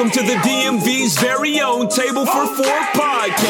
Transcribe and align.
Welcome 0.00 0.24
to 0.24 0.32
the 0.32 0.38
DMV's 0.38 1.18
very 1.18 1.60
own 1.60 1.86
Table 1.90 2.24
for 2.24 2.46
Four 2.46 2.80
podcast, 2.96 3.49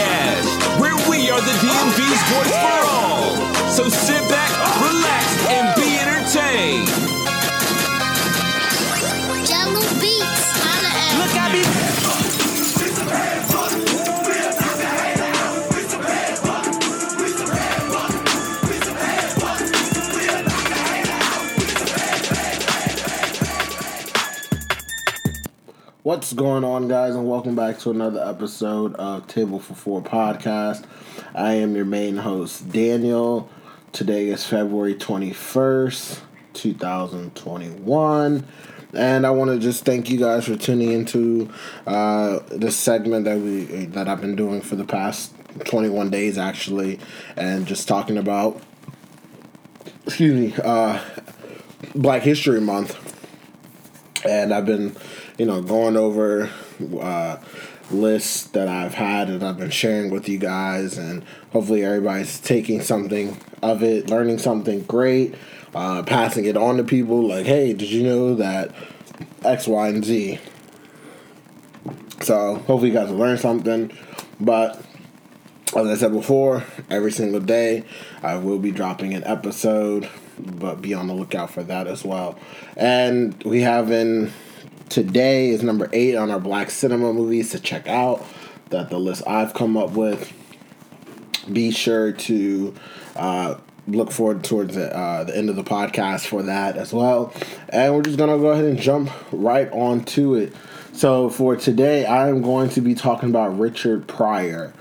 What's 26.10 26.32
going 26.32 26.64
on, 26.64 26.88
guys, 26.88 27.14
and 27.14 27.28
welcome 27.28 27.54
back 27.54 27.78
to 27.78 27.90
another 27.90 28.20
episode 28.20 28.96
of 28.96 29.28
Table 29.28 29.60
for 29.60 29.74
Four 29.74 30.02
podcast. 30.02 30.84
I 31.36 31.52
am 31.52 31.76
your 31.76 31.84
main 31.84 32.16
host, 32.16 32.72
Daniel. 32.72 33.48
Today 33.92 34.26
is 34.26 34.44
February 34.44 34.96
21st, 34.96 36.18
2021. 36.52 38.44
And 38.92 39.24
I 39.24 39.30
want 39.30 39.52
to 39.52 39.60
just 39.60 39.84
thank 39.84 40.10
you 40.10 40.18
guys 40.18 40.46
for 40.46 40.56
tuning 40.56 40.90
into 40.90 41.48
uh, 41.86 42.40
this 42.48 42.76
segment 42.76 43.24
that 43.26 43.38
we 43.38 43.86
that 43.86 44.08
I've 44.08 44.20
been 44.20 44.34
doing 44.34 44.62
for 44.62 44.74
the 44.74 44.84
past 44.84 45.32
21 45.64 46.10
days, 46.10 46.38
actually, 46.38 46.98
and 47.36 47.68
just 47.68 47.86
talking 47.86 48.18
about, 48.18 48.60
excuse 50.06 50.34
me, 50.34 50.60
uh, 50.64 51.00
Black 51.94 52.22
History 52.22 52.60
Month 52.60 53.09
and 54.24 54.52
I've 54.52 54.66
been, 54.66 54.94
you 55.38 55.46
know, 55.46 55.62
going 55.62 55.96
over 55.96 56.50
uh, 57.00 57.38
lists 57.90 58.44
that 58.48 58.68
I've 58.68 58.94
had 58.94 59.28
and 59.28 59.42
I've 59.42 59.58
been 59.58 59.70
sharing 59.70 60.10
with 60.10 60.28
you 60.28 60.38
guys, 60.38 60.98
and 60.98 61.24
hopefully 61.52 61.84
everybody's 61.84 62.38
taking 62.40 62.80
something 62.82 63.36
of 63.62 63.82
it, 63.82 64.10
learning 64.10 64.38
something 64.38 64.82
great, 64.82 65.34
uh, 65.74 66.02
passing 66.02 66.44
it 66.44 66.56
on 66.56 66.76
to 66.76 66.84
people. 66.84 67.28
Like, 67.28 67.46
hey, 67.46 67.72
did 67.72 67.90
you 67.90 68.02
know 68.02 68.34
that 68.36 68.74
X, 69.44 69.66
Y, 69.66 69.88
and 69.88 70.04
Z? 70.04 70.38
So 72.22 72.56
hopefully 72.56 72.88
you 72.88 72.94
guys 72.94 73.08
will 73.08 73.18
learn 73.18 73.38
something, 73.38 73.96
but. 74.38 74.82
As 75.72 75.86
I 75.86 75.94
said 75.94 76.10
before, 76.10 76.64
every 76.90 77.12
single 77.12 77.38
day 77.38 77.84
I 78.24 78.34
will 78.38 78.58
be 78.58 78.72
dropping 78.72 79.14
an 79.14 79.22
episode, 79.22 80.10
but 80.40 80.82
be 80.82 80.94
on 80.94 81.06
the 81.06 81.14
lookout 81.14 81.50
for 81.50 81.62
that 81.64 81.86
as 81.86 82.04
well. 82.04 82.38
And 82.76 83.40
we 83.44 83.62
have 83.62 83.90
in 83.90 84.32
today 84.88 85.50
is 85.50 85.62
number 85.62 85.88
eight 85.92 86.16
on 86.16 86.30
our 86.30 86.40
black 86.40 86.70
cinema 86.70 87.12
movies 87.12 87.50
to 87.50 87.60
check 87.60 87.86
out. 87.86 88.24
That 88.70 88.88
the 88.88 88.98
list 88.98 89.22
I've 89.26 89.52
come 89.54 89.76
up 89.76 89.92
with. 89.92 90.32
Be 91.52 91.70
sure 91.72 92.12
to 92.12 92.74
uh, 93.16 93.56
look 93.88 94.12
forward 94.12 94.44
towards 94.44 94.74
the, 94.74 94.94
uh, 94.96 95.24
the 95.24 95.36
end 95.36 95.50
of 95.50 95.56
the 95.56 95.64
podcast 95.64 96.26
for 96.26 96.42
that 96.44 96.76
as 96.76 96.92
well. 96.92 97.32
And 97.70 97.94
we're 97.94 98.02
just 98.02 98.18
gonna 98.18 98.38
go 98.38 98.48
ahead 98.48 98.64
and 98.64 98.78
jump 98.78 99.10
right 99.32 99.70
on 99.72 100.04
to 100.04 100.34
it. 100.36 100.54
So 100.92 101.30
for 101.30 101.56
today, 101.56 102.04
I 102.04 102.28
am 102.28 102.42
going 102.42 102.68
to 102.70 102.80
be 102.80 102.94
talking 102.94 103.30
about 103.30 103.58
Richard 103.58 104.06
Pryor. 104.06 104.72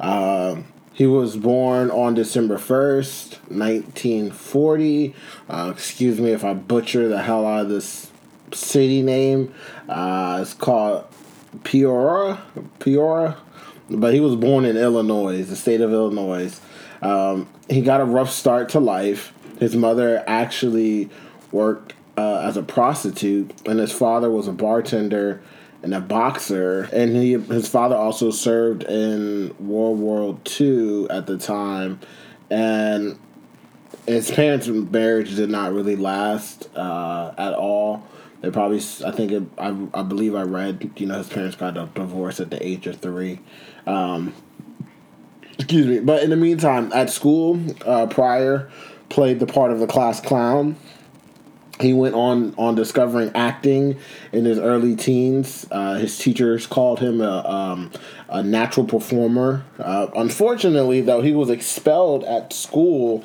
Um, 0.00 0.66
he 0.98 1.06
was 1.06 1.36
born 1.36 1.92
on 1.92 2.14
December 2.14 2.58
1st, 2.58 3.34
1940. 3.56 5.14
Uh, 5.48 5.70
excuse 5.72 6.20
me 6.20 6.32
if 6.32 6.44
I 6.44 6.54
butcher 6.54 7.06
the 7.06 7.22
hell 7.22 7.46
out 7.46 7.60
of 7.60 7.68
this 7.68 8.10
city 8.52 9.00
name. 9.00 9.54
Uh, 9.88 10.40
it's 10.42 10.54
called 10.54 11.04
Peoria. 11.62 12.42
Peoria. 12.80 13.36
But 13.88 14.12
he 14.12 14.18
was 14.18 14.34
born 14.34 14.64
in 14.64 14.76
Illinois, 14.76 15.44
the 15.44 15.54
state 15.54 15.80
of 15.80 15.92
Illinois. 15.92 16.58
Um, 17.00 17.48
he 17.70 17.80
got 17.80 18.00
a 18.00 18.04
rough 18.04 18.32
start 18.32 18.70
to 18.70 18.80
life. 18.80 19.32
His 19.60 19.76
mother 19.76 20.24
actually 20.26 21.10
worked 21.52 21.94
uh, 22.16 22.40
as 22.40 22.56
a 22.56 22.62
prostitute, 22.64 23.52
and 23.68 23.78
his 23.78 23.92
father 23.92 24.32
was 24.32 24.48
a 24.48 24.52
bartender 24.52 25.40
and 25.82 25.94
a 25.94 26.00
boxer. 26.00 26.88
And 26.92 27.16
he 27.16 27.32
his 27.32 27.68
father 27.68 27.96
also 27.96 28.30
served 28.30 28.84
in 28.84 29.54
World 29.58 29.98
War 29.98 30.38
II 30.60 31.10
at 31.10 31.26
the 31.26 31.38
time, 31.38 32.00
and 32.50 33.18
his 34.06 34.30
parents' 34.30 34.66
marriage 34.68 35.36
did 35.36 35.50
not 35.50 35.72
really 35.72 35.96
last 35.96 36.74
uh, 36.74 37.34
at 37.36 37.54
all. 37.54 38.06
They 38.40 38.50
probably, 38.50 38.78
I 39.04 39.10
think, 39.10 39.32
it, 39.32 39.42
I, 39.58 39.76
I 39.92 40.02
believe 40.02 40.34
I 40.34 40.42
read, 40.42 40.92
you 40.96 41.06
know, 41.06 41.18
his 41.18 41.28
parents 41.28 41.56
got 41.56 41.76
a 41.76 41.86
divorce 41.94 42.38
at 42.38 42.50
the 42.50 42.64
age 42.64 42.86
of 42.86 43.00
three. 43.00 43.40
Um, 43.84 44.32
excuse 45.54 45.86
me. 45.86 45.98
But 45.98 46.22
in 46.22 46.30
the 46.30 46.36
meantime, 46.36 46.92
at 46.92 47.10
school, 47.10 47.60
uh, 47.84 48.06
Pryor 48.06 48.70
played 49.08 49.40
the 49.40 49.46
part 49.46 49.72
of 49.72 49.80
the 49.80 49.88
class 49.88 50.20
clown. 50.20 50.76
He 51.80 51.92
went 51.92 52.14
on 52.14 52.54
on 52.56 52.74
discovering 52.74 53.30
acting 53.34 53.98
in 54.32 54.44
his 54.44 54.58
early 54.58 54.96
teens. 54.96 55.66
Uh, 55.70 55.94
his 55.94 56.18
teachers 56.18 56.66
called 56.66 56.98
him 56.98 57.20
a, 57.20 57.48
um, 57.48 57.92
a 58.28 58.42
natural 58.42 58.84
performer. 58.84 59.64
Uh, 59.78 60.08
unfortunately, 60.16 61.00
though, 61.00 61.22
he 61.22 61.32
was 61.32 61.50
expelled 61.50 62.24
at 62.24 62.52
school 62.52 63.24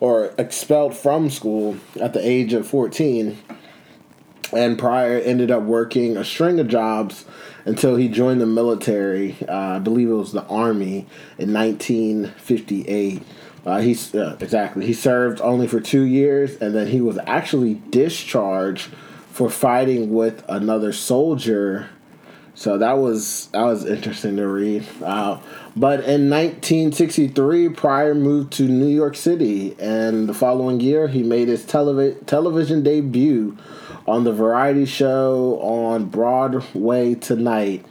or 0.00 0.34
expelled 0.36 0.94
from 0.94 1.30
school 1.30 1.76
at 2.00 2.12
the 2.12 2.26
age 2.26 2.52
of 2.52 2.66
14. 2.66 3.38
And 4.52 4.78
Pryor 4.78 5.18
ended 5.18 5.50
up 5.50 5.62
working 5.62 6.16
a 6.16 6.24
string 6.24 6.60
of 6.60 6.68
jobs 6.68 7.24
until 7.64 7.96
he 7.96 8.08
joined 8.08 8.40
the 8.40 8.46
military. 8.46 9.36
Uh, 9.48 9.76
I 9.76 9.78
believe 9.78 10.08
it 10.08 10.12
was 10.12 10.32
the 10.32 10.44
Army 10.44 11.06
in 11.38 11.52
1958. 11.52 13.22
Uh, 13.66 13.70
uh, 13.70 14.36
exactly. 14.40 14.86
He 14.86 14.92
served 14.92 15.40
only 15.40 15.66
for 15.66 15.80
two 15.80 16.02
years, 16.02 16.56
and 16.56 16.74
then 16.74 16.88
he 16.88 17.00
was 17.00 17.18
actually 17.26 17.74
discharged 17.90 18.90
for 19.30 19.48
fighting 19.48 20.12
with 20.12 20.44
another 20.48 20.92
soldier. 20.92 21.88
So 22.54 22.78
that 22.78 22.98
was 22.98 23.48
that 23.48 23.62
was 23.62 23.84
interesting 23.84 24.36
to 24.36 24.46
read. 24.46 24.86
Uh, 25.02 25.40
but 25.74 26.00
in 26.00 26.30
1963, 26.30 27.70
Pryor 27.70 28.14
moved 28.14 28.52
to 28.54 28.64
New 28.64 28.86
York 28.86 29.16
City, 29.16 29.74
and 29.80 30.28
the 30.28 30.34
following 30.34 30.78
year, 30.80 31.08
he 31.08 31.22
made 31.22 31.48
his 31.48 31.64
televi- 31.64 32.24
television 32.26 32.82
debut 32.82 33.56
on 34.06 34.24
the 34.24 34.32
variety 34.32 34.84
show 34.84 35.58
on 35.60 36.04
Broadway 36.04 37.14
Tonight. 37.14 37.84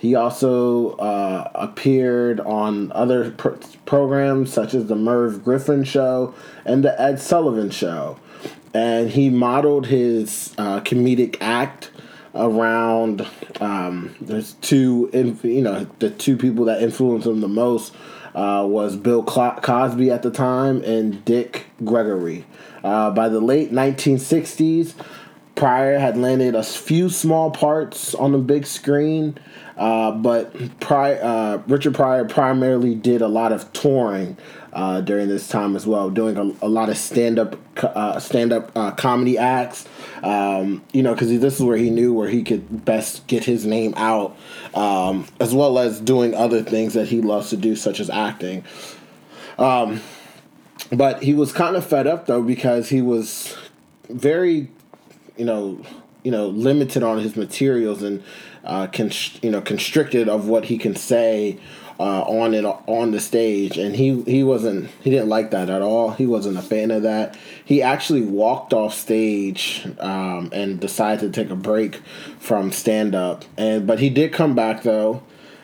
He 0.00 0.14
also 0.14 0.92
uh, 0.92 1.50
appeared 1.54 2.40
on 2.40 2.90
other 2.92 3.32
pr- 3.32 3.50
programs 3.84 4.50
such 4.50 4.72
as 4.72 4.86
the 4.86 4.96
Merv 4.96 5.44
Griffin 5.44 5.84
Show 5.84 6.34
and 6.64 6.82
the 6.82 6.98
Ed 6.98 7.20
Sullivan 7.20 7.68
Show. 7.68 8.18
And 8.72 9.10
he 9.10 9.28
modeled 9.28 9.88
his 9.88 10.54
uh, 10.56 10.80
comedic 10.80 11.36
act 11.42 11.90
around 12.34 13.26
um, 13.60 14.16
there's 14.22 14.54
two, 14.54 15.10
inf- 15.12 15.44
you 15.44 15.60
know, 15.60 15.86
the 15.98 16.08
two 16.08 16.38
people 16.38 16.64
that 16.64 16.82
influenced 16.82 17.26
him 17.26 17.42
the 17.42 17.48
most 17.48 17.92
uh, 18.34 18.64
was 18.66 18.96
Bill 18.96 19.22
Cosby 19.22 20.10
at 20.10 20.22
the 20.22 20.30
time 20.30 20.82
and 20.82 21.22
Dick 21.26 21.66
Gregory. 21.84 22.46
Uh, 22.82 23.10
by 23.10 23.28
the 23.28 23.40
late 23.40 23.70
1960s, 23.70 24.94
Pryor 25.60 25.98
had 25.98 26.16
landed 26.16 26.54
a 26.54 26.62
few 26.62 27.10
small 27.10 27.50
parts 27.50 28.14
on 28.14 28.32
the 28.32 28.38
big 28.38 28.64
screen, 28.64 29.36
uh, 29.76 30.10
but 30.10 30.80
Pryor, 30.80 31.20
uh, 31.22 31.62
Richard 31.66 31.94
Pryor 31.94 32.24
primarily 32.24 32.94
did 32.94 33.20
a 33.20 33.28
lot 33.28 33.52
of 33.52 33.70
touring 33.74 34.38
uh, 34.72 35.02
during 35.02 35.28
this 35.28 35.48
time 35.48 35.76
as 35.76 35.86
well, 35.86 36.08
doing 36.08 36.38
a, 36.38 36.64
a 36.64 36.68
lot 36.68 36.88
of 36.88 36.96
stand 36.96 37.38
up 37.38 37.56
uh, 37.84 38.18
stand 38.18 38.54
up 38.54 38.72
uh, 38.74 38.92
comedy 38.92 39.36
acts. 39.36 39.86
Um, 40.22 40.82
you 40.94 41.02
know, 41.02 41.12
because 41.12 41.28
this 41.28 41.60
is 41.60 41.62
where 41.62 41.76
he 41.76 41.90
knew 41.90 42.14
where 42.14 42.30
he 42.30 42.42
could 42.42 42.86
best 42.86 43.26
get 43.26 43.44
his 43.44 43.66
name 43.66 43.92
out, 43.98 44.38
um, 44.72 45.26
as 45.40 45.54
well 45.54 45.78
as 45.78 46.00
doing 46.00 46.34
other 46.34 46.62
things 46.62 46.94
that 46.94 47.08
he 47.08 47.20
loves 47.20 47.50
to 47.50 47.58
do, 47.58 47.76
such 47.76 48.00
as 48.00 48.08
acting. 48.08 48.64
Um, 49.58 50.00
but 50.90 51.22
he 51.22 51.34
was 51.34 51.52
kind 51.52 51.76
of 51.76 51.84
fed 51.84 52.06
up 52.06 52.24
though 52.24 52.42
because 52.42 52.88
he 52.88 53.02
was 53.02 53.54
very 54.08 54.70
you 55.40 55.46
know, 55.46 55.80
you 56.22 56.30
know, 56.30 56.48
limited 56.48 57.02
on 57.02 57.18
his 57.18 57.34
materials 57.34 58.02
and 58.02 58.22
uh, 58.62 58.86
const- 58.88 59.42
you 59.42 59.50
know, 59.50 59.62
constricted 59.62 60.28
of 60.28 60.46
what 60.46 60.66
he 60.66 60.76
can 60.76 60.94
say 60.94 61.58
uh, 61.98 62.20
on 62.22 62.52
it 62.52 62.64
on 62.64 63.10
the 63.10 63.20
stage, 63.20 63.78
and 63.78 63.96
he 63.96 64.20
he 64.22 64.44
wasn't 64.44 64.90
he 65.00 65.08
didn't 65.10 65.30
like 65.30 65.50
that 65.52 65.70
at 65.70 65.80
all. 65.80 66.10
He 66.10 66.26
wasn't 66.26 66.58
a 66.58 66.62
fan 66.62 66.90
of 66.90 67.04
that. 67.04 67.38
He 67.64 67.82
actually 67.82 68.20
walked 68.20 68.74
off 68.74 68.92
stage 68.92 69.86
um, 69.98 70.50
and 70.52 70.78
decided 70.78 71.32
to 71.32 71.42
take 71.42 71.50
a 71.50 71.56
break 71.56 72.02
from 72.38 72.70
stand 72.70 73.14
up, 73.14 73.46
and 73.56 73.86
but 73.86 73.98
he 73.98 74.10
did 74.10 74.30
come 74.32 74.54
back 74.54 74.82
though. 74.82 75.22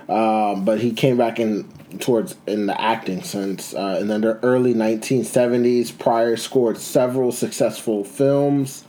Um, 0.08 0.64
but 0.64 0.80
he 0.80 0.92
came 0.92 1.18
back 1.18 1.38
in 1.38 1.70
towards 1.98 2.34
in 2.46 2.64
the 2.64 2.80
acting 2.80 3.22
sense. 3.22 3.74
Uh, 3.74 3.98
in 4.00 4.08
the 4.08 4.38
early 4.42 4.72
1970s, 4.72 5.98
Pryor 5.98 6.36
scored 6.36 6.78
several 6.78 7.30
successful 7.30 8.04
films. 8.04 8.85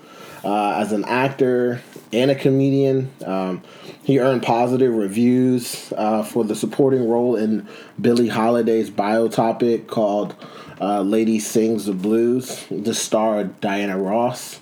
Uh, 0.48 0.76
as 0.78 0.94
an 0.94 1.04
actor 1.04 1.82
and 2.14 2.32
a 2.32 2.36
comedian. 2.36 3.12
Um, 3.26 3.62
he 4.04 4.20
earned 4.20 4.44
positive 4.44 4.94
reviews 4.94 5.92
uh, 5.98 6.24
for 6.24 6.46
the 6.46 6.56
supporting 6.56 7.10
role 7.10 7.36
in 7.36 7.68
Billie 8.00 8.30
Holiday's 8.30 8.90
biopic 8.90 9.88
called 9.88 10.36
uh, 10.80 11.02
Lady 11.02 11.40
Sings 11.40 11.86
the 11.86 11.94
Blues, 11.94 12.66
the 12.72 12.94
star 12.94 13.44
Diana 13.44 13.98
Ross. 14.00 14.62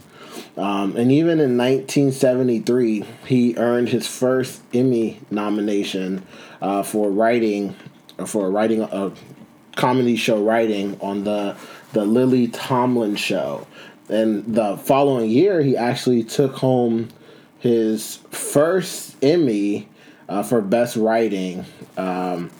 Um, 0.57 0.97
and 0.97 1.11
even 1.11 1.39
in 1.39 1.55
1973, 1.55 3.05
he 3.27 3.55
earned 3.55 3.89
his 3.89 4.07
first 4.07 4.63
Emmy 4.73 5.19
nomination 5.29 6.25
uh, 6.61 6.81
for 6.81 7.11
writing, 7.11 7.75
for 8.25 8.49
writing 8.49 8.81
a 8.81 9.11
comedy 9.75 10.15
show 10.15 10.41
writing 10.41 10.97
on 10.99 11.25
the 11.25 11.55
the 11.93 12.05
Lily 12.05 12.49
Tomlin 12.49 13.15
show. 13.15 13.65
And 14.09 14.45
the 14.55 14.77
following 14.77 15.29
year, 15.29 15.61
he 15.61 15.75
actually 15.75 16.23
took 16.23 16.53
home 16.55 17.09
his 17.59 18.17
first 18.29 19.15
Emmy 19.23 19.87
uh, 20.29 20.43
for 20.43 20.61
best 20.61 20.95
writing 20.95 21.65
um, 21.97 22.51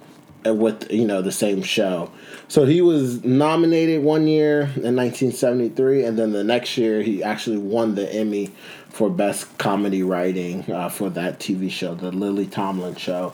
with 0.43 0.91
you 0.91 1.05
know 1.05 1.21
the 1.21 1.31
same 1.31 1.61
show. 1.61 2.11
So 2.47 2.65
he 2.65 2.81
was 2.81 3.23
nominated 3.23 4.03
one 4.03 4.27
year 4.27 4.61
in 4.61 4.95
1973, 4.95 6.03
and 6.03 6.17
then 6.17 6.31
the 6.31 6.43
next 6.43 6.77
year 6.77 7.01
he 7.01 7.23
actually 7.23 7.57
won 7.57 7.95
the 7.95 8.11
Emmy 8.13 8.51
for 8.89 9.09
best 9.09 9.57
comedy 9.57 10.03
writing 10.03 10.71
uh, 10.71 10.89
for 10.89 11.09
that 11.11 11.39
TV 11.39 11.69
show, 11.69 11.95
the 11.95 12.11
Lily 12.11 12.47
Tomlin 12.47 12.95
show, 12.95 13.33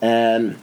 and 0.00 0.56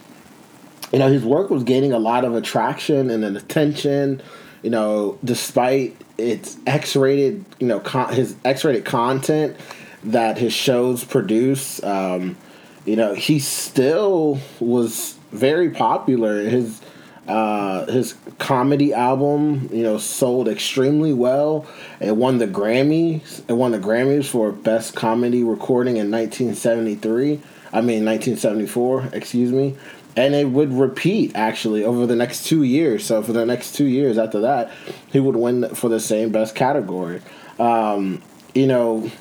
you 0.92 0.98
know 0.98 1.08
his 1.08 1.24
work 1.24 1.50
was 1.50 1.64
gaining 1.64 1.92
a 1.92 1.98
lot 1.98 2.24
of 2.24 2.34
attraction 2.34 3.10
and 3.10 3.24
attention. 3.24 4.22
You 4.62 4.70
know, 4.70 5.18
despite 5.22 5.96
its 6.18 6.56
X-rated, 6.66 7.44
you 7.60 7.68
know, 7.68 7.80
con- 7.80 8.12
his 8.12 8.36
X-rated 8.44 8.84
content 8.84 9.56
that 10.04 10.38
his 10.38 10.52
shows 10.52 11.04
produce, 11.04 11.82
um, 11.82 12.36
you 12.84 12.96
know, 12.96 13.14
he 13.14 13.38
still 13.38 14.40
was 14.60 15.16
very 15.32 15.70
popular. 15.70 16.42
His 16.42 16.80
uh, 17.28 17.84
his 17.92 18.14
comedy 18.38 18.94
album, 18.94 19.68
you 19.70 19.82
know, 19.82 19.98
sold 19.98 20.48
extremely 20.48 21.12
well. 21.12 21.66
It 22.00 22.16
won 22.16 22.38
the 22.38 22.46
Grammys. 22.46 23.42
It 23.48 23.52
won 23.52 23.72
the 23.72 23.78
Grammys 23.78 24.24
for 24.24 24.50
best 24.50 24.94
comedy 24.94 25.44
recording 25.44 25.98
in 25.98 26.10
1973. 26.10 27.40
I 27.70 27.82
mean 27.82 28.06
1974, 28.06 29.10
excuse 29.12 29.52
me. 29.52 29.76
And 30.18 30.34
it 30.34 30.48
would 30.48 30.72
repeat 30.72 31.30
actually 31.36 31.84
over 31.84 32.04
the 32.04 32.16
next 32.16 32.44
two 32.44 32.64
years. 32.64 33.06
So 33.06 33.22
for 33.22 33.32
the 33.32 33.46
next 33.46 33.76
two 33.76 33.86
years 33.86 34.18
after 34.18 34.40
that, 34.40 34.72
he 35.12 35.20
would 35.20 35.36
win 35.36 35.72
for 35.76 35.88
the 35.88 36.00
same 36.00 36.32
best 36.32 36.56
category. 36.56 37.22
Um, 37.60 38.20
you 38.52 38.66
know, 38.66 39.12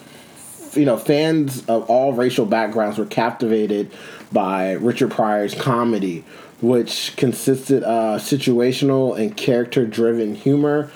you 0.73 0.85
know, 0.85 0.97
fans 0.97 1.63
of 1.67 1.88
all 1.88 2.13
racial 2.13 2.47
backgrounds 2.47 2.97
were 2.97 3.05
captivated 3.05 3.91
by 4.31 4.71
Richard 4.71 5.11
Pryor's 5.11 5.53
comedy, 5.53 6.25
which 6.61 7.15
consisted 7.15 7.83
of 7.83 8.19
situational 8.21 9.15
and 9.19 9.38
character 9.38 9.85
driven 9.85 10.33
humor 10.33 10.91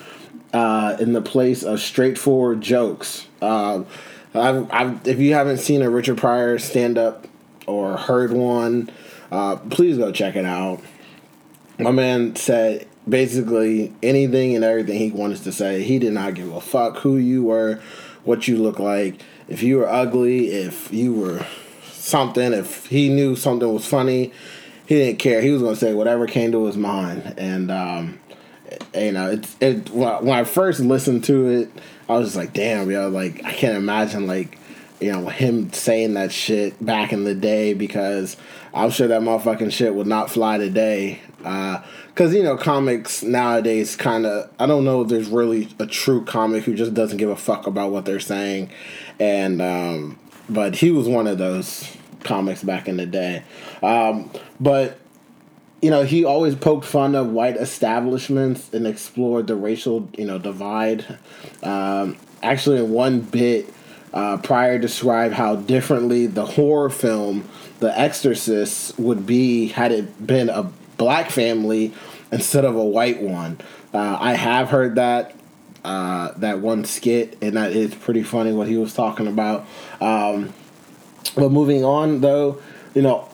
uh, 0.52 0.96
in 0.98 1.12
the 1.12 1.22
place 1.22 1.62
of 1.62 1.80
straightforward 1.80 2.60
jokes. 2.60 3.28
Uh, 3.40 3.84
I've, 4.34 4.68
I've, 4.72 5.06
if 5.06 5.20
you 5.20 5.34
haven't 5.34 5.58
seen 5.58 5.80
a 5.80 5.88
Richard 5.88 6.18
Pryor 6.18 6.58
stand 6.58 6.98
up 6.98 7.28
or 7.68 7.96
heard 7.96 8.32
one, 8.32 8.90
uh, 9.32 9.56
please 9.70 9.96
go 9.96 10.12
check 10.12 10.36
it 10.36 10.44
out. 10.44 10.80
My 11.78 11.90
man 11.90 12.36
said 12.36 12.86
basically 13.08 13.92
anything 14.02 14.54
and 14.54 14.62
everything 14.62 14.98
he 14.98 15.10
wanted 15.10 15.42
to 15.44 15.52
say. 15.52 15.82
He 15.82 15.98
did 15.98 16.12
not 16.12 16.34
give 16.34 16.52
a 16.52 16.60
fuck 16.60 16.98
who 16.98 17.16
you 17.16 17.42
were, 17.42 17.80
what 18.24 18.46
you 18.46 18.58
look 18.58 18.78
like. 18.78 19.20
If 19.48 19.62
you 19.62 19.78
were 19.78 19.88
ugly, 19.88 20.48
if 20.48 20.92
you 20.92 21.14
were 21.14 21.46
something, 21.84 22.52
if 22.52 22.86
he 22.86 23.08
knew 23.08 23.34
something 23.34 23.72
was 23.72 23.86
funny, 23.86 24.32
he 24.86 24.96
didn't 24.96 25.18
care. 25.18 25.40
He 25.40 25.50
was 25.50 25.62
gonna 25.62 25.76
say 25.76 25.94
whatever 25.94 26.26
came 26.26 26.52
to 26.52 26.66
his 26.66 26.76
mind, 26.76 27.34
and 27.38 27.70
um, 27.70 28.20
you 28.94 29.12
know, 29.12 29.30
it's 29.30 29.56
it. 29.60 29.88
When 29.90 30.28
I 30.28 30.44
first 30.44 30.80
listened 30.80 31.24
to 31.24 31.48
it, 31.48 31.70
I 32.08 32.18
was 32.18 32.28
just 32.28 32.36
like, 32.36 32.52
damn, 32.52 32.90
yo, 32.90 33.08
like 33.08 33.42
I 33.44 33.52
can't 33.52 33.76
imagine 33.76 34.26
like 34.26 34.58
you 35.00 35.12
know 35.12 35.26
him 35.28 35.72
saying 35.72 36.14
that 36.14 36.32
shit 36.32 36.84
back 36.84 37.12
in 37.12 37.24
the 37.24 37.34
day 37.34 37.74
because 37.74 38.36
I'm 38.74 38.90
sure 38.90 39.08
that 39.08 39.20
motherfucking 39.20 39.72
shit 39.72 39.94
would 39.94 40.06
not 40.06 40.30
fly 40.30 40.58
today. 40.58 41.20
Uh, 41.44 41.82
you 42.18 42.42
know 42.42 42.56
comics 42.56 43.22
nowadays 43.22 43.96
kind 43.96 44.26
of 44.26 44.50
I 44.58 44.66
don't 44.66 44.84
know 44.84 45.02
if 45.02 45.08
there's 45.08 45.28
really 45.28 45.68
a 45.78 45.86
true 45.86 46.24
comic 46.24 46.64
who 46.64 46.74
just 46.74 46.94
doesn't 46.94 47.18
give 47.18 47.30
a 47.30 47.36
fuck 47.36 47.66
about 47.66 47.90
what 47.90 48.04
they're 48.04 48.20
saying, 48.20 48.70
and 49.18 49.60
um, 49.60 50.18
but 50.48 50.76
he 50.76 50.90
was 50.90 51.08
one 51.08 51.26
of 51.26 51.38
those 51.38 51.96
comics 52.22 52.62
back 52.62 52.88
in 52.88 52.96
the 52.96 53.06
day. 53.06 53.42
Um, 53.82 54.30
but 54.60 54.98
you 55.82 55.90
know, 55.90 56.04
he 56.04 56.24
always 56.24 56.54
poked 56.54 56.84
fun 56.84 57.16
of 57.16 57.30
white 57.30 57.56
establishments 57.56 58.72
and 58.72 58.86
explored 58.86 59.48
the 59.48 59.56
racial, 59.56 60.08
you 60.16 60.24
know, 60.24 60.38
divide. 60.38 61.18
Um, 61.62 62.16
actually, 62.40 62.78
in 62.78 62.92
one 62.92 63.20
bit, 63.20 63.68
uh, 64.12 64.36
Pryor 64.38 64.78
described 64.78 65.34
how 65.34 65.56
differently 65.56 66.26
the 66.26 66.44
horror 66.44 66.90
film 66.90 67.48
The 67.80 67.98
Exorcist 67.98 68.98
would 68.98 69.26
be 69.26 69.68
had 69.68 69.92
it 69.92 70.26
been 70.26 70.48
a 70.48 70.70
black 70.96 71.30
family 71.30 71.92
instead 72.30 72.64
of 72.64 72.76
a 72.76 72.84
white 72.84 73.22
one. 73.22 73.58
Uh, 73.92 74.16
I 74.18 74.34
have 74.34 74.68
heard 74.68 74.96
that 74.96 75.34
uh, 75.84 76.32
that 76.36 76.60
one 76.60 76.84
skit, 76.84 77.36
and 77.42 77.56
that 77.56 77.72
is 77.72 77.94
pretty 77.94 78.22
funny 78.22 78.52
what 78.52 78.68
he 78.68 78.76
was 78.76 78.94
talking 78.94 79.26
about. 79.26 79.66
Um, 80.00 80.52
but 81.34 81.50
moving 81.50 81.84
on, 81.84 82.20
though, 82.20 82.62
you 82.94 83.02
know, 83.02 83.28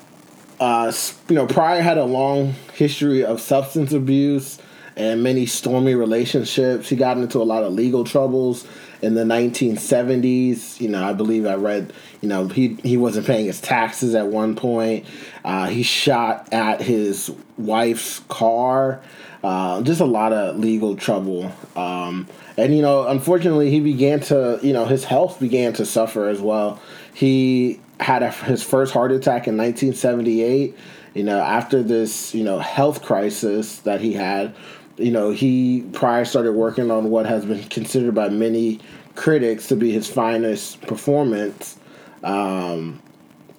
uh, 0.58 0.92
you 1.28 1.34
know, 1.34 1.46
Pryor 1.46 1.82
had 1.82 1.98
a 1.98 2.04
long 2.04 2.54
history 2.74 3.24
of 3.24 3.40
substance 3.40 3.92
abuse 3.92 4.58
and 4.96 5.22
many 5.22 5.46
stormy 5.46 5.94
relationships. 5.94 6.88
He 6.88 6.96
got 6.96 7.18
into 7.18 7.38
a 7.38 7.44
lot 7.44 7.64
of 7.64 7.72
legal 7.72 8.04
troubles 8.04 8.66
in 9.02 9.14
the 9.14 9.24
1970s. 9.24 10.80
You 10.80 10.88
know, 10.88 11.04
I 11.04 11.12
believe 11.12 11.46
I 11.46 11.54
read, 11.54 11.92
you 12.20 12.28
know, 12.28 12.48
he 12.48 12.74
he 12.82 12.96
wasn't 12.96 13.26
paying 13.26 13.46
his 13.46 13.60
taxes 13.60 14.14
at 14.14 14.26
one 14.26 14.56
point. 14.56 15.06
Uh, 15.44 15.66
he 15.66 15.82
shot 15.82 16.52
at 16.52 16.80
his 16.80 17.30
wife's 17.56 18.20
car. 18.28 19.00
Uh, 19.42 19.80
just 19.82 20.00
a 20.00 20.04
lot 20.04 20.32
of 20.32 20.58
legal 20.58 20.96
trouble. 20.96 21.52
Um, 21.76 22.26
and 22.56 22.74
you 22.74 22.82
know, 22.82 23.06
unfortunately, 23.06 23.70
he 23.70 23.80
began 23.80 24.20
to, 24.20 24.58
you 24.62 24.72
know, 24.72 24.84
his 24.84 25.04
health 25.04 25.38
began 25.38 25.72
to 25.74 25.86
suffer 25.86 26.28
as 26.28 26.40
well. 26.40 26.80
He 27.14 27.80
had 28.00 28.22
a, 28.22 28.30
his 28.30 28.62
first 28.62 28.92
heart 28.92 29.12
attack 29.12 29.46
in 29.46 29.56
1978. 29.56 30.76
You 31.14 31.24
know, 31.24 31.40
after 31.40 31.82
this, 31.82 32.34
you 32.34 32.44
know, 32.44 32.58
health 32.58 33.02
crisis 33.02 33.78
that 33.80 34.00
he 34.00 34.12
had, 34.12 34.54
you 34.98 35.10
know, 35.10 35.30
he 35.30 35.82
Pryor 35.92 36.24
started 36.24 36.52
working 36.52 36.90
on 36.90 37.10
what 37.10 37.26
has 37.26 37.44
been 37.44 37.62
considered 37.64 38.14
by 38.14 38.28
many 38.28 38.80
critics 39.14 39.68
to 39.68 39.76
be 39.76 39.90
his 39.90 40.08
finest 40.08 40.80
performance 40.82 41.78
um, 42.22 43.00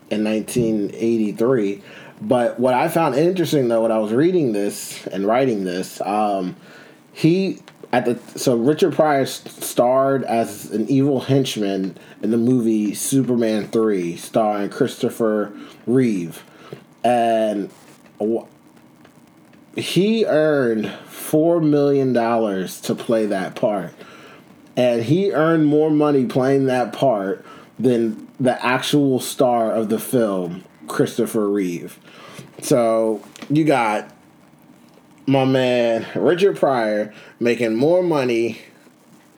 in 0.09 0.23
1983. 0.23 1.81
But 2.21 2.59
what 2.59 2.73
I 2.73 2.89
found 2.89 3.15
interesting, 3.15 3.69
though, 3.69 3.83
when 3.83 3.91
I 3.91 3.99
was 3.99 4.11
reading 4.11 4.51
this 4.51 5.05
and 5.07 5.25
writing 5.25 5.63
this, 5.63 6.01
um, 6.01 6.55
he 7.13 7.59
at 7.91 8.05
the 8.05 8.19
so 8.37 8.55
Richard 8.55 8.93
Pryor 8.93 9.25
starred 9.25 10.23
as 10.23 10.71
an 10.71 10.87
evil 10.89 11.21
henchman 11.21 11.97
in 12.21 12.31
the 12.31 12.37
movie 12.37 12.93
Superman 12.93 13.67
three, 13.67 14.15
starring 14.17 14.69
Christopher 14.69 15.53
Reeve, 15.87 16.43
and 17.03 17.71
he 19.79 20.25
earned 20.25 20.91
four 21.05 21.61
million 21.61 22.13
dollars 22.13 22.81
to 22.81 22.95
play 22.95 23.25
that 23.27 23.55
part, 23.55 23.93
and 24.75 25.03
he 25.03 25.31
earned 25.31 25.65
more 25.65 25.89
money 25.89 26.25
playing 26.25 26.65
that 26.65 26.93
part 26.93 27.45
than 27.77 28.27
the 28.39 28.63
actual 28.65 29.19
star 29.19 29.71
of 29.71 29.89
the 29.89 29.99
film, 29.99 30.63
Christopher 30.87 31.49
Reeve. 31.49 31.99
So 32.61 33.21
you 33.49 33.63
got 33.63 34.11
my 35.25 35.45
man 35.45 36.07
Richard 36.15 36.57
Pryor 36.57 37.13
making 37.39 37.75
more 37.75 38.01
money 38.01 38.59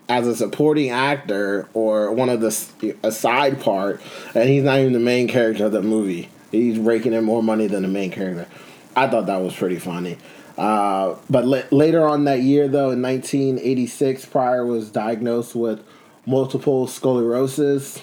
as 0.08 0.28
a 0.28 0.36
supporting 0.36 0.90
actor 0.90 1.70
or 1.74 2.12
one 2.12 2.30
of 2.30 2.42
the 2.42 2.96
a 3.04 3.12
side 3.12 3.62
part, 3.62 4.02
and 4.34 4.50
he's 4.50 4.64
not 4.64 4.80
even 4.80 4.94
the 4.94 5.00
main 5.00 5.28
character 5.28 5.66
of 5.66 5.72
the 5.72 5.82
movie. 5.82 6.30
He's 6.52 6.78
raking 6.78 7.14
in 7.14 7.24
more 7.24 7.42
money 7.42 7.68
than 7.68 7.84
the 7.84 7.88
main 7.88 8.12
character. 8.12 8.48
I 8.96 9.08
thought 9.08 9.28
that 9.28 9.42
was 9.42 9.56
pretty 9.56 9.80
funny. 9.80 10.18
Uh, 10.58 11.16
but 11.30 11.46
la- 11.46 11.64
later 11.72 12.06
on 12.06 12.26
that 12.26 12.42
year, 12.42 12.68
though, 12.68 12.92
in 12.92 13.02
1986, 13.02 14.26
Pryor 14.26 14.66
was 14.66 14.90
diagnosed 14.90 15.56
with 15.56 15.84
multiple 16.26 16.88
sclerosis. 16.88 18.02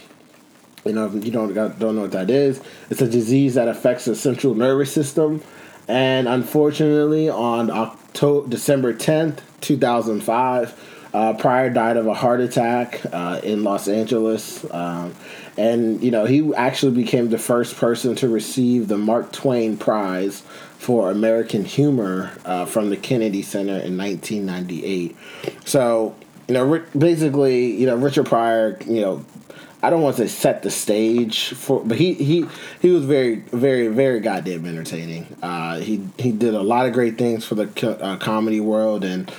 You 0.85 0.93
know, 0.93 1.07
if 1.07 1.25
you 1.25 1.31
don't 1.31 1.55
don't 1.55 1.97
know 1.97 2.03
what 2.03 2.13
that 2.13 2.31
is, 2.31 2.61
it's 2.89 3.03
a 3.03 3.09
disease 3.09 3.55
that 3.55 3.69
affects 3.69 4.07
the 4.07 4.15
central 4.15 4.55
nervous 4.55 4.93
system 4.93 5.43
and 5.89 6.29
unfortunately, 6.29 7.31
on 7.31 7.71
October 7.71 8.47
December 8.49 8.93
tenth, 8.93 9.43
two 9.63 9.79
thousand 9.79 10.21
five, 10.21 10.79
Uh, 11.13 11.33
died 11.33 11.97
of 11.97 12.07
a 12.07 12.15
heart 12.15 12.41
attack 12.41 13.01
uh, 13.13 13.41
in 13.43 13.65
Los 13.65 13.89
Angeles. 13.89 14.65
Um, 14.71 15.15
and, 15.57 16.03
you 16.03 16.11
know, 16.11 16.25
he 16.25 16.55
actually 16.55 16.93
became 16.93 17.31
the 17.31 17.39
first 17.39 17.77
person 17.77 18.15
to 18.17 18.29
receive 18.29 18.89
the 18.89 18.99
Mark 18.99 19.33
Twain 19.33 19.77
Prize 19.77 20.43
for 20.79 21.11
American 21.11 21.65
Humor 21.65 22.33
uh, 22.45 22.65
from 22.65 22.91
the 22.91 22.97
Kennedy 22.97 23.43
Center 23.43 23.79
in 23.79 23.99
1998. 23.99 25.17
So, 25.65 26.15
you 26.47 26.55
know, 26.55 26.85
basically, 26.97 27.73
you 27.73 27.87
know, 27.87 27.97
Richard 27.97 28.27
Pryor, 28.27 28.79
you 28.87 29.01
know, 29.01 29.25
I 29.83 29.91
don't 29.91 30.03
want 30.03 30.17
to 30.17 30.29
set 30.29 30.63
the 30.63 30.71
stage 30.71 31.51
for, 31.51 31.85
but 31.85 31.99
he 31.99 32.15
he 32.15 32.47
he 32.81 32.91
was 32.91 33.05
very 33.05 33.37
very 33.37 33.87
very 33.87 34.19
goddamn 34.19 34.67
entertaining. 34.67 35.37
Uh, 35.41 35.79
he 35.79 36.05
he 36.19 36.33
did 36.33 36.55
a 36.55 36.63
lot 36.63 36.87
of 36.87 36.93
great 36.93 37.17
things 37.17 37.45
for 37.45 37.55
the 37.55 37.69
co- 37.69 37.93
uh, 37.93 38.17
comedy 38.17 38.59
world 38.59 39.05
and 39.05 39.31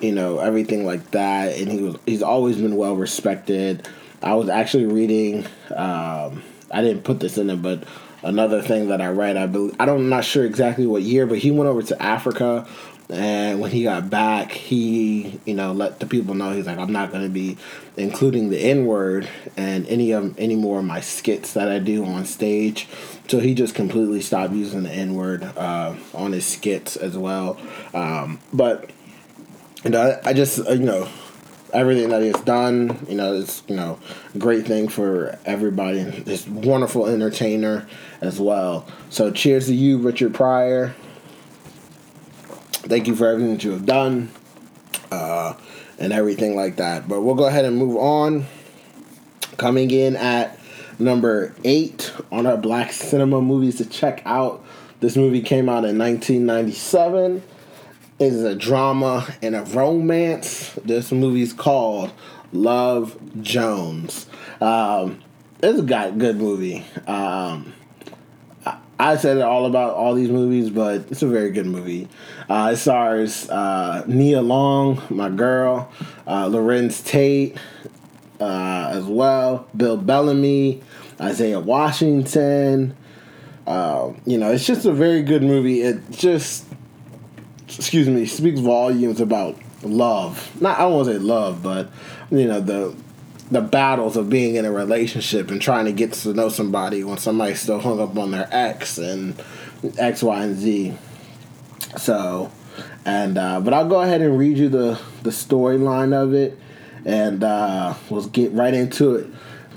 you 0.00 0.12
know 0.12 0.38
everything 0.38 0.84
like 0.84 1.10
that. 1.12 1.56
And 1.58 1.70
he 1.70 1.82
was 1.82 1.96
he's 2.06 2.22
always 2.22 2.56
been 2.56 2.76
well 2.76 2.96
respected. 2.96 3.88
I 4.22 4.34
was 4.34 4.48
actually 4.48 4.86
reading. 4.86 5.46
Um, 5.74 6.42
I 6.70 6.82
didn't 6.82 7.04
put 7.04 7.20
this 7.20 7.38
in 7.38 7.50
it, 7.50 7.62
but 7.62 7.84
another 8.22 8.62
thing 8.62 8.88
that 8.88 9.00
I 9.00 9.08
read, 9.08 9.36
I 9.36 9.46
believe 9.46 9.74
I 9.80 9.86
don't, 9.86 10.00
I'm 10.00 10.08
not 10.08 10.24
sure 10.24 10.44
exactly 10.44 10.86
what 10.86 11.02
year, 11.02 11.26
but 11.26 11.38
he 11.38 11.50
went 11.50 11.68
over 11.68 11.82
to 11.82 12.02
Africa 12.02 12.66
and 13.12 13.60
when 13.60 13.70
he 13.70 13.82
got 13.82 14.08
back, 14.08 14.52
he, 14.52 15.40
you 15.44 15.54
know, 15.54 15.72
let 15.72 15.98
the 15.98 16.06
people 16.06 16.34
know 16.34 16.52
he's 16.52 16.66
like, 16.66 16.78
I'm 16.78 16.92
not 16.92 17.10
going 17.10 17.24
to 17.24 17.30
be 17.30 17.56
including 17.96 18.50
the 18.50 18.58
N 18.58 18.86
word 18.86 19.28
and 19.56 19.86
any 19.88 20.12
of 20.12 20.38
any 20.38 20.54
more 20.54 20.78
of 20.78 20.84
my 20.84 21.00
skits 21.00 21.54
that 21.54 21.68
I 21.68 21.80
do 21.80 22.04
on 22.04 22.24
stage. 22.24 22.88
So 23.28 23.40
he 23.40 23.54
just 23.54 23.74
completely 23.74 24.20
stopped 24.20 24.52
using 24.52 24.84
the 24.84 24.90
N 24.90 25.14
word 25.14 25.42
uh, 25.42 25.94
on 26.14 26.32
his 26.32 26.46
skits 26.46 26.96
as 26.96 27.18
well. 27.18 27.58
Um, 27.94 28.38
but 28.52 28.90
know, 29.88 30.20
I, 30.24 30.30
I 30.30 30.32
just 30.34 30.60
uh, 30.60 30.72
you 30.72 30.84
know 30.84 31.08
everything 31.72 32.10
that 32.10 32.22
he's 32.22 32.40
done. 32.42 33.06
You 33.08 33.16
know, 33.16 33.34
it's 33.34 33.62
you 33.66 33.76
know 33.76 33.98
great 34.38 34.66
thing 34.66 34.88
for 34.88 35.38
everybody. 35.46 36.02
This 36.02 36.46
wonderful 36.46 37.06
entertainer 37.06 37.88
as 38.20 38.38
well. 38.38 38.86
So 39.08 39.30
cheers 39.30 39.66
to 39.66 39.74
you, 39.74 39.98
Richard 39.98 40.34
Pryor. 40.34 40.94
Thank 42.90 43.06
you 43.06 43.14
for 43.14 43.26
everything 43.26 43.52
that 43.52 43.64
you 43.64 43.70
have 43.72 43.86
done 43.86 44.30
uh, 45.10 45.54
and 45.98 46.12
everything 46.12 46.56
like 46.56 46.76
that. 46.76 47.08
But 47.08 47.20
we'll 47.22 47.34
go 47.34 47.46
ahead 47.46 47.64
and 47.64 47.76
move 47.76 47.96
on. 47.96 48.46
Coming 49.56 49.90
in 49.90 50.16
at 50.16 50.58
number 50.98 51.54
eight 51.64 52.12
on 52.32 52.46
our 52.46 52.56
Black 52.56 52.92
Cinema 52.92 53.40
movies 53.40 53.76
to 53.76 53.84
check 53.84 54.22
out. 54.24 54.64
This 55.00 55.16
movie 55.16 55.42
came 55.42 55.68
out 55.68 55.84
in 55.84 55.98
1997. 55.98 57.42
Is 58.20 58.44
a 58.44 58.54
drama 58.54 59.26
and 59.40 59.56
a 59.56 59.62
romance. 59.62 60.74
This 60.84 61.10
movie's 61.10 61.54
called 61.54 62.12
Love 62.52 63.18
Jones. 63.40 64.26
Um, 64.60 65.22
it's 65.62 65.78
a 65.78 66.12
good 66.12 66.36
movie. 66.36 66.84
Um, 67.06 67.72
I 68.98 69.16
said 69.16 69.38
it 69.38 69.42
all 69.42 69.64
about 69.64 69.94
all 69.94 70.14
these 70.14 70.28
movies, 70.28 70.68
but 70.68 71.10
it's 71.10 71.22
a 71.22 71.28
very 71.28 71.50
good 71.50 71.64
movie. 71.64 72.08
Uh, 72.50 72.72
it 72.74 72.76
stars 72.76 73.48
uh, 73.48 74.04
Nia 74.06 74.42
Long, 74.42 75.00
my 75.08 75.30
girl, 75.30 75.90
uh, 76.26 76.44
Larenz 76.44 77.02
Tate 77.02 77.56
uh, 78.38 78.90
as 78.92 79.04
well, 79.04 79.66
Bill 79.74 79.96
Bellamy, 79.96 80.82
Isaiah 81.18 81.60
Washington. 81.60 82.94
Uh, 83.66 84.12
you 84.26 84.36
know, 84.36 84.52
it's 84.52 84.66
just 84.66 84.84
a 84.84 84.92
very 84.92 85.22
good 85.22 85.42
movie. 85.42 85.80
It 85.80 86.10
just, 86.10 86.66
excuse 87.78 88.08
me, 88.08 88.26
speaks 88.26 88.60
volumes 88.60 89.20
about 89.20 89.56
love. 89.82 90.60
Not 90.60 90.78
I 90.78 90.88
to 90.88 91.04
say 91.04 91.18
love, 91.18 91.62
but 91.62 91.90
you 92.30 92.46
know 92.46 92.60
the 92.60 92.94
the 93.50 93.60
battles 93.60 94.16
of 94.16 94.30
being 94.30 94.54
in 94.54 94.64
a 94.64 94.70
relationship 94.70 95.50
and 95.50 95.60
trying 95.60 95.84
to 95.84 95.92
get 95.92 96.12
to 96.12 96.32
know 96.32 96.48
somebody 96.48 97.02
when 97.02 97.18
somebody's 97.18 97.60
still 97.60 97.80
hung 97.80 98.00
up 98.00 98.16
on 98.16 98.30
their 98.30 98.48
ex 98.52 98.96
and 98.96 99.42
X, 99.98 100.22
Y, 100.22 100.42
and 100.44 100.56
Z. 100.56 100.94
So, 101.96 102.52
and 103.04 103.36
uh, 103.36 103.60
but 103.60 103.74
I'll 103.74 103.88
go 103.88 104.02
ahead 104.02 104.20
and 104.20 104.38
read 104.38 104.58
you 104.58 104.68
the 104.68 105.00
the 105.22 105.30
storyline 105.30 106.12
of 106.12 106.34
it, 106.34 106.58
and 107.04 107.42
uh, 107.42 107.94
we'll 108.08 108.26
get 108.28 108.52
right 108.52 108.74
into 108.74 109.16
it. 109.16 109.26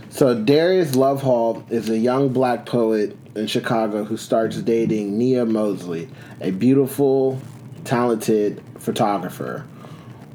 So 0.09 0.39
Darius 0.39 0.91
Lovehall 0.91 1.69
is 1.71 1.89
a 1.89 1.97
young 1.97 2.29
black 2.29 2.67
poet 2.67 3.17
in 3.35 3.47
Chicago 3.47 4.03
who 4.03 4.15
starts 4.15 4.61
dating 4.61 5.17
Nia 5.17 5.43
Mosley, 5.43 6.07
a 6.39 6.51
beautiful, 6.51 7.41
talented 7.85 8.61
photographer. 8.79 9.65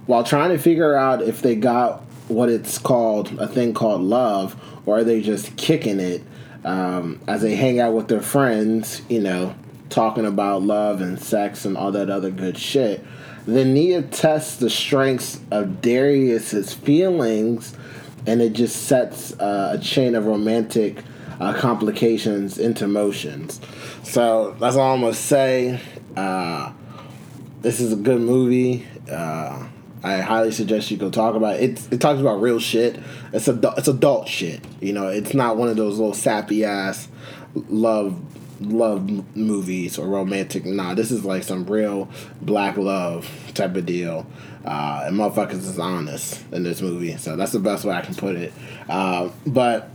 While 0.07 0.25
trying 0.25 0.51
to 0.51 0.59
figure 0.59 0.95
out 0.95 1.23
if 1.23 1.43
they 1.43 1.55
got 1.55 2.03
what 2.29 2.49
it's 2.49 2.79
called 2.79 3.39
a 3.39 3.47
thing 3.47 3.75
called 3.75 4.03
love, 4.03 4.57
or 4.87 4.99
are 4.99 5.05
they 5.05 5.21
just 5.21 5.57
kicking 5.57 6.01
it 6.01 6.23
um, 6.65 7.21
as 7.27 7.43
they 7.43 7.57
hang 7.57 7.81
out 7.81 7.93
with 7.95 8.09
their 8.09 8.21
friends, 8.21 9.03
you 9.09 9.21
know, 9.21 9.55
talking 9.91 10.27
about 10.27 10.63
love 10.63 11.01
and 11.01 11.21
sex 11.21 11.65
and 11.65 11.77
all 11.77 11.93
that 11.93 12.11
other 12.11 12.31
good 12.31 12.59
shit. 12.59 13.05
Then 13.47 13.73
Nia 13.73 14.03
tests 14.03 14.57
the 14.57 14.69
strengths 14.69 15.41
of 15.51 15.81
Darius's 15.81 16.75
feelings, 16.75 17.75
and 18.27 18.43
it 18.43 18.53
just 18.53 18.85
sets 18.87 19.33
uh, 19.41 19.77
a 19.79 19.83
chain 19.83 20.15
of 20.15 20.27
romantic 20.27 21.03
uh, 21.41 21.55
complications 21.55 22.59
into 22.59 22.87
motions. 22.87 23.61
So 24.03 24.55
that's 24.61 24.77
all 24.77 24.95
I'm 24.95 25.01
gonna 25.01 25.15
say. 25.15 25.81
Uh, 26.17 26.73
this 27.61 27.81
is 27.81 27.93
a 27.93 27.97
good 27.97 28.21
movie. 28.21 28.87
Uh, 29.11 29.69
I 30.03 30.19
highly 30.19 30.53
suggest 30.53 30.91
you 30.91 30.97
go 30.97 31.11
talk 31.11 31.35
about 31.35 31.57
it. 31.57 31.63
It, 31.63 31.93
it 31.95 32.01
talks 32.01 32.21
about 32.21 32.41
real 32.41 32.61
shit. 32.61 33.01
It's 33.33 33.49
a 33.49 33.75
it's 33.77 33.89
adult 33.89 34.29
shit. 34.29 34.61
You 34.81 34.93
know, 34.93 35.09
it's 35.09 35.35
not 35.35 35.57
one 35.57 35.69
of 35.69 35.77
those 35.77 35.99
little 35.99 36.15
sappy 36.15 36.65
ass 36.65 37.09
love 37.69 38.21
love 38.61 39.37
movies 39.37 39.99
or 39.99 40.07
romantic. 40.07 40.65
Nah, 40.65 40.95
this 40.95 41.11
is 41.11 41.25
like 41.25 41.43
some 41.43 41.65
real 41.65 42.09
black 42.41 42.77
love 42.77 43.29
type 43.55 43.77
of 43.77 43.87
deal. 43.87 44.27
Uh, 44.65 45.05
and 45.07 45.17
motherfuckers 45.17 45.55
is 45.55 45.79
honest 45.79 46.45
in 46.53 46.63
this 46.63 46.83
movie, 46.83 47.17
so 47.17 47.37
that's 47.37 47.53
the 47.53 47.61
best 47.61 47.85
way 47.85 47.95
I 47.95 48.03
can 48.03 48.15
put 48.15 48.37
it. 48.37 48.53
Uh, 48.89 49.31
but 49.47 49.95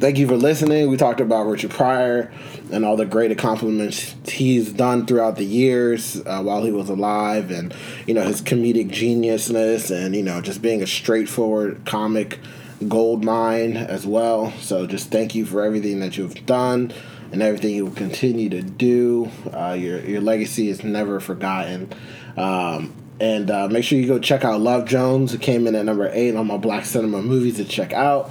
thank 0.00 0.18
you 0.18 0.26
for 0.26 0.36
listening. 0.36 0.90
We 0.90 0.96
talked 0.96 1.20
about 1.20 1.46
Richard 1.46 1.70
Pryor 1.70 2.32
and 2.72 2.84
all 2.84 2.96
the 2.96 3.04
great 3.04 3.30
accomplishments 3.30 4.14
he's 4.26 4.72
done 4.72 5.06
throughout 5.06 5.36
the 5.36 5.44
years 5.44 6.20
uh, 6.26 6.42
while 6.42 6.64
he 6.64 6.72
was 6.72 6.88
alive, 6.88 7.50
and 7.50 7.74
you 8.06 8.14
know 8.14 8.22
his 8.22 8.40
comedic 8.40 8.90
geniusness, 8.90 9.90
and 9.90 10.16
you 10.16 10.22
know 10.22 10.40
just 10.40 10.62
being 10.62 10.82
a 10.82 10.86
straightforward 10.86 11.84
comic 11.84 12.38
gold 12.88 13.24
mine 13.24 13.76
as 13.76 14.06
well. 14.06 14.52
So 14.60 14.86
just 14.86 15.10
thank 15.10 15.34
you 15.34 15.44
for 15.44 15.62
everything 15.62 16.00
that 16.00 16.16
you've 16.16 16.46
done 16.46 16.92
and 17.30 17.42
everything 17.42 17.74
you 17.74 17.84
will 17.84 17.94
continue 17.94 18.48
to 18.48 18.62
do. 18.62 19.30
Uh, 19.52 19.76
your 19.78 20.00
your 20.00 20.20
legacy 20.20 20.68
is 20.68 20.82
never 20.82 21.20
forgotten. 21.20 21.92
Um, 22.36 22.94
and 23.20 23.50
uh, 23.50 23.68
make 23.68 23.84
sure 23.84 23.98
you 23.98 24.06
go 24.06 24.18
check 24.18 24.44
out 24.44 24.60
Love 24.60 24.86
Jones. 24.86 25.34
It 25.34 25.42
came 25.42 25.66
in 25.66 25.74
at 25.74 25.84
number 25.84 26.08
eight 26.10 26.34
on 26.34 26.46
my 26.46 26.56
Black 26.56 26.86
Cinema 26.86 27.20
movies 27.20 27.56
to 27.56 27.66
check 27.66 27.92
out. 27.92 28.30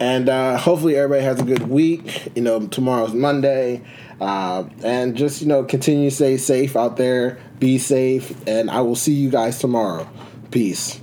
And 0.00 0.28
uh, 0.28 0.56
hopefully 0.56 0.96
everybody 0.96 1.24
has 1.24 1.40
a 1.40 1.44
good 1.44 1.68
week. 1.68 2.32
You 2.34 2.42
know, 2.42 2.66
tomorrow's 2.66 3.14
Monday. 3.14 3.82
Uh, 4.20 4.64
and 4.82 5.16
just, 5.16 5.42
you 5.42 5.48
know, 5.48 5.64
continue 5.64 6.10
to 6.10 6.16
stay 6.16 6.36
safe 6.36 6.76
out 6.76 6.96
there. 6.96 7.38
Be 7.58 7.78
safe. 7.78 8.34
And 8.46 8.70
I 8.70 8.80
will 8.80 8.96
see 8.96 9.12
you 9.12 9.30
guys 9.30 9.58
tomorrow. 9.58 10.08
Peace. 10.50 11.00